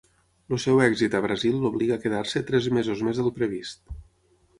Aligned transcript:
El 0.55 0.59
seu 0.61 0.79
èxit 0.85 1.17
a 1.19 1.19
Brasil 1.25 1.59
l'obliga 1.65 1.97
a 1.99 2.03
quedar-se 2.05 2.41
tres 2.47 2.71
mesos 2.79 3.05
més 3.09 3.21
del 3.21 3.31
previst. 3.37 3.83